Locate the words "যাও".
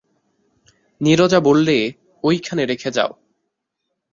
2.91-3.11